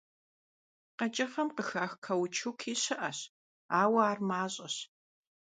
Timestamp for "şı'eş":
2.83-3.19